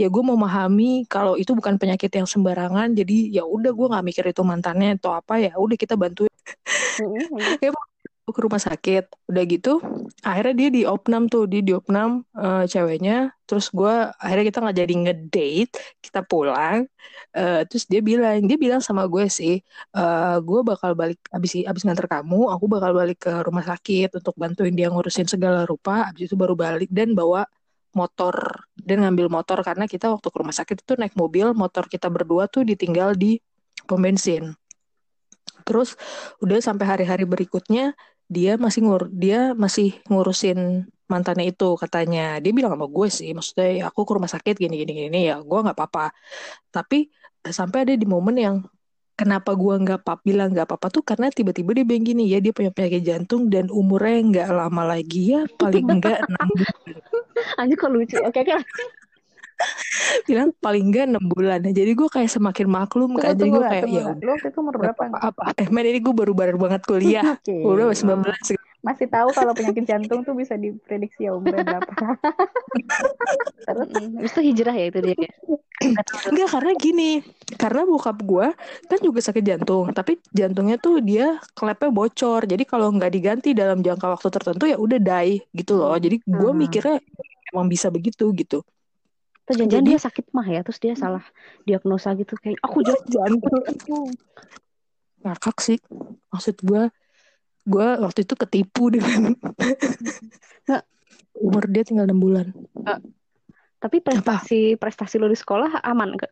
[0.00, 4.24] Ya gue memahami kalau itu bukan penyakit yang sembarangan jadi ya udah gue nggak mikir
[4.32, 6.32] itu mantannya atau apa ya udah kita bantuin.
[7.60, 7.68] Ya
[8.34, 9.10] ke rumah sakit.
[9.30, 9.72] Udah gitu
[10.22, 13.34] akhirnya dia di opnam tuh dia di opnam uh, ceweknya.
[13.48, 15.50] Terus gue akhirnya kita nggak jadi ngedate
[16.02, 16.86] kita pulang.
[17.34, 19.62] Uh, terus dia bilang dia bilang sama gue sih
[19.94, 24.34] uh, gue bakal balik abis abis nganter kamu aku bakal balik ke rumah sakit untuk
[24.34, 26.10] bantuin dia ngurusin segala rupa.
[26.10, 27.46] Abis itu baru balik dan bawa
[27.90, 32.06] motor dan ngambil motor karena kita waktu ke rumah sakit itu naik mobil motor kita
[32.06, 33.42] berdua tuh ditinggal di
[33.86, 34.54] pom bensin.
[35.66, 35.94] Terus
[36.42, 37.94] udah sampai hari-hari berikutnya
[38.30, 43.68] dia masih ngur dia masih ngurusin mantannya itu katanya dia bilang sama gue sih maksudnya
[43.74, 46.14] ya aku ke rumah sakit gini gini gini ya gue nggak apa-apa
[46.70, 47.10] tapi
[47.42, 48.56] sampai ada di momen yang
[49.20, 52.56] kenapa gua nggak pap bilang nggak apa-apa tuh karena tiba-tiba dia bilang gini ya dia
[52.56, 56.76] punya penyakit jantung dan umurnya nggak lama lagi ya paling enggak enam bulan
[57.60, 58.16] Anjir kok lucu.
[58.20, 58.56] Oke oke.
[60.28, 64.04] bilang paling enggak enam bulan jadi gue kayak semakin maklum kan jadi gue kayak ya
[64.20, 65.02] Lu waktu itu umur berapa?
[65.20, 67.52] apa, eh men ini gue baru-baru banget kuliah Oke.
[67.64, 68.34] udah 19
[68.80, 71.92] Masih tahu kalau penyakit jantung tuh bisa diprediksi ya umurnya berapa.
[73.68, 75.14] Terus Terus itu hijrah ya itu dia.
[75.16, 75.28] ya?
[76.30, 77.10] Enggak karena gini
[77.56, 78.46] Karena bokap gue
[78.84, 83.80] Kan juga sakit jantung Tapi jantungnya tuh dia Klepnya bocor Jadi kalau nggak diganti Dalam
[83.80, 86.60] jangka waktu tertentu Ya udah die Gitu loh Jadi gue Hmm.
[86.60, 86.96] mikirnya
[87.50, 88.60] Emang bisa begitu gitu
[89.50, 91.26] Atau jangan-jangan dia sakit mah ya, terus dia salah
[91.66, 93.42] diagnosa gitu kayak aku jantung.
[93.42, 94.06] Jantung
[95.26, 95.82] Ngakak sih
[96.30, 96.86] Maksud gue
[97.66, 99.34] Gue waktu itu ketipu dengan
[100.70, 100.84] Nggak.
[101.42, 102.46] Umur dia tinggal 6 bulan
[103.82, 106.30] Tapi prestasi prestasi lo di sekolah aman gak?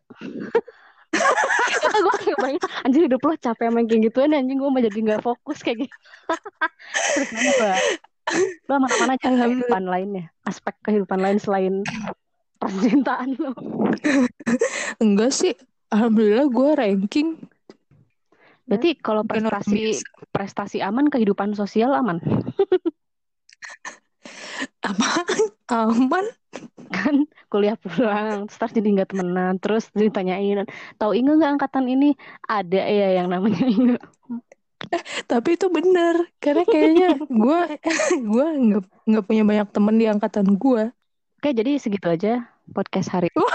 [1.99, 5.25] gue kayak bayang, anjir hidup lo capek main kayak gituan anjing gue mau jadi nggak
[5.25, 5.97] fokus kayak gitu.
[7.17, 7.69] Terus kenapa?
[8.69, 9.49] Lo aman-aman aja Alhamdulillah.
[9.49, 11.75] kehidupan lainnya, aspek kehidupan lain selain
[12.59, 13.53] percintaan lo.
[15.05, 15.55] Enggak sih.
[15.89, 17.29] Alhamdulillah gue ranking
[18.69, 19.97] Berarti kalau prestasi
[20.29, 22.21] prestasi aman, kehidupan sosial aman.
[24.85, 25.25] Apa
[25.73, 26.27] Aman.
[26.93, 30.69] Kan kuliah pulang terus jadi nggak temenan terus ditanyain
[31.01, 32.13] tahu Inge nggak angkatan ini?
[32.45, 33.97] Ada ya yang namanya Inge.
[35.29, 37.61] Tapi itu bener Karena kayaknya gue
[38.33, 40.93] gue nggak nggak punya banyak temen di angkatan gue
[41.39, 42.33] oke jadi segitu aja
[42.69, 43.47] podcast hari ini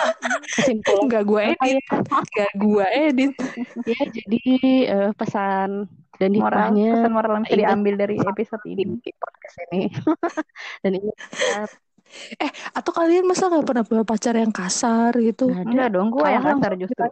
[0.50, 1.06] kesimpulan.
[1.06, 1.84] Nggak gue edit.
[2.08, 3.34] Nggak gue edit.
[3.90, 4.42] Ya jadi
[4.88, 8.84] eh, pesan dan moral hikmahnya pesan moral yang bisa diambil dari episode ini.
[8.98, 9.82] di podcast ini.
[10.86, 11.12] Dan ini
[12.72, 15.50] Atau kalian masa nggak pernah punya pacar yang kasar gitu?
[15.50, 17.04] Nggak ada Enggak dong, gue yang kasar justru.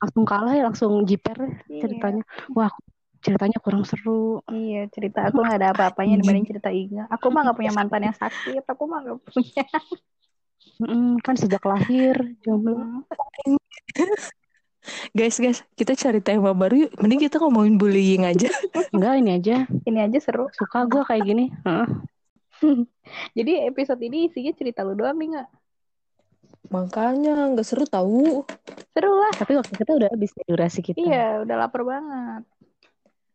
[0.00, 1.80] langsung kalah ya langsung jiper ya Iya.
[1.84, 2.22] ceritanya.
[2.52, 2.70] Wah
[3.24, 7.08] ceritanya kurang seru Iya, cerita aku nggak ada apa-apanya dibanding cerita Inga.
[7.08, 8.62] Aku mah nggak punya mantan yang sakit.
[8.62, 9.64] Aku mah nggak punya.
[10.76, 13.04] Mm, kan sejak lahir jomblo.
[15.16, 18.52] Guys guys Kita cari tema baru yuk Mending kita ngomongin bullying aja
[18.92, 20.52] enggak ini aja Ini aja seru.
[20.52, 21.88] suka gue kayak gini Heeh.
[23.36, 25.48] Jadi episode ini isinya cerita lu doang nih nggak?
[26.68, 28.44] Makanya nggak seru tahu
[28.92, 29.32] Seru lah.
[29.32, 32.42] tapi waktu kita udah habis durasi kita Iya, udah lapar banget.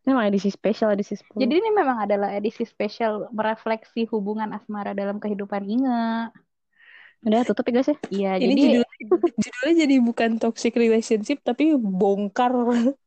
[0.00, 1.36] Ini memang edisi spesial, edisi 10.
[1.36, 6.32] Jadi ini memang adalah edisi spesial merefleksi hubungan asmara dalam kehidupan Inga.
[7.20, 7.96] Udah tutup ya guys ya.
[8.08, 12.48] Iya, Ini jadi judulnya, judulnya jadi bukan toxic relationship Tapi bongkar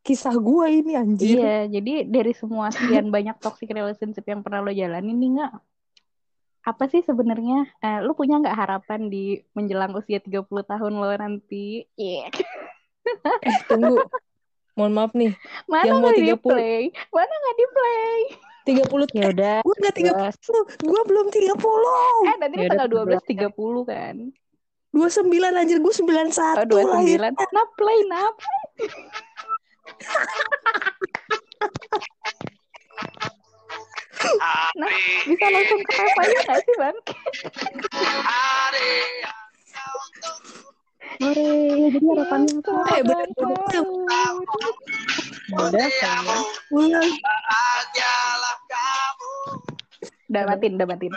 [0.05, 4.69] kisah gue ini anjir iya, jadi dari semua sekian banyak toxic relationship yang pernah lo
[4.69, 5.53] jalanin nih nggak?
[6.63, 11.89] Apa sih sebenarnya eh, lu punya nggak harapan di menjelang usia 30 tahun lo nanti?
[11.97, 12.29] Iya.
[13.43, 13.97] Eh tunggu
[14.73, 15.31] Mohon maaf nih
[15.69, 16.25] Mana Yang mau nggak 30.
[16.25, 16.79] di play?
[17.09, 18.17] Mana nggak di play?
[18.63, 19.57] 30 Ya udah.
[19.61, 21.51] Gue gak 30 Gue belum 30
[22.23, 24.15] Eh, nanti Ya tanggal udah, 12 30 kan.
[24.93, 26.85] 29 anjir gue 91 Oh, 29.
[26.85, 27.19] lahir.
[27.49, 28.33] Nah, play nap.
[34.79, 34.91] nah,
[35.27, 36.97] bisa langsung ke aja nggak sih, Bang?
[41.21, 41.47] Ore,
[41.93, 42.71] jadi harapannya apa?
[42.97, 43.03] Eh
[45.53, 46.43] Ya udah, sayang.
[46.73, 47.09] Ulang.
[50.33, 51.13] Udah matiin, udah matiin.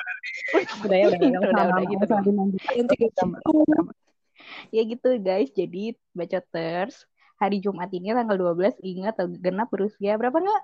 [0.85, 1.17] Udah ya, udah.
[1.17, 2.25] Udah, Udah, udah, gitu Usah doang.
[2.29, 2.61] dilanjut.
[2.77, 3.89] Yang 30.
[4.75, 5.51] Ya gitu, guys.
[5.57, 7.09] Jadi, bacoters,
[7.41, 10.63] hari Jumat ini tanggal 12 ingat atau genap berusia berapa nggak?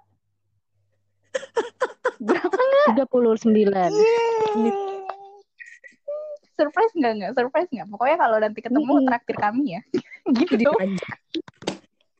[2.28, 3.08] Berapa nggak?
[3.08, 4.91] 39.
[6.52, 7.32] Surprise nggak nggak?
[7.34, 7.88] Surprise nggak?
[7.88, 9.06] Pokoknya kalau nanti ketemu Mm.
[9.08, 9.80] traktir kami ya.
[10.28, 10.70] Jadi gitu.
[10.72, 11.18] panjang.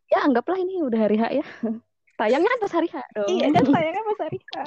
[0.08, 1.46] Ya, anggaplah ini udah hari H ya.
[2.20, 3.28] Tayangnya kan pas hari H dong.
[3.28, 4.64] Iya kan sayangnya Mas Arika.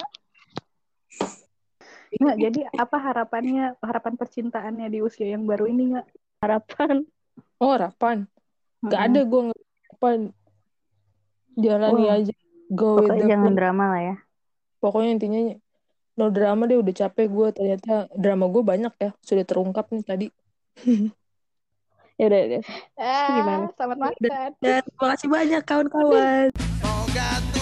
[2.16, 6.06] Nggak, jadi apa harapannya, harapan percintaannya di usia yang baru ini nggak?
[6.40, 7.04] Harapan.
[7.60, 8.24] Oh harapan.
[8.80, 9.08] Gak Mm-mm.
[9.12, 10.18] ada gue harapan.
[11.56, 12.16] Jalani Wah.
[12.20, 12.34] aja.
[12.68, 13.58] Go with Pokoknya the jangan flow.
[13.58, 14.16] drama lah ya.
[14.82, 15.40] Pokoknya intinya
[16.16, 20.26] no drama deh udah capek gue ternyata drama gue banyak ya sudah terungkap nih tadi.
[22.16, 22.62] Ya udah, udah.
[22.96, 23.66] Ah, Gimana?
[23.76, 24.50] Selamat makan.
[24.56, 26.48] Dan terima kasih banyak kawan-kawan.
[26.80, 27.55] Oh,